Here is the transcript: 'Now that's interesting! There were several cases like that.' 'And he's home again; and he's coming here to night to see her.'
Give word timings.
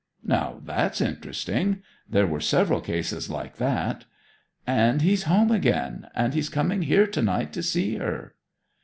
'Now 0.23 0.59
that's 0.65 0.99
interesting! 0.99 1.83
There 2.09 2.25
were 2.25 2.39
several 2.39 2.81
cases 2.81 3.29
like 3.29 3.57
that.' 3.57 4.05
'And 4.65 5.03
he's 5.03 5.25
home 5.29 5.51
again; 5.51 6.07
and 6.15 6.33
he's 6.33 6.49
coming 6.49 6.81
here 6.81 7.05
to 7.05 7.21
night 7.21 7.53
to 7.53 7.61
see 7.61 7.97
her.' 7.97 8.33